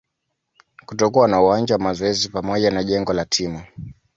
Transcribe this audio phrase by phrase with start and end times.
[0.85, 3.63] kutokuwa na uwanja wa mazoezi pamoja na jengo la timu